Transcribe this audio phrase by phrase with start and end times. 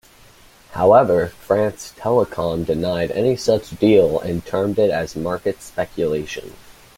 [0.71, 6.53] However, France Telecom denied any such deal and termed it as market speculation.